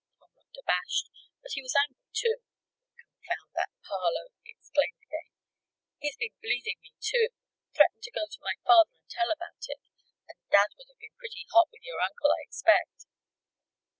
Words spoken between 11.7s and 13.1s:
with your uncle, I expect."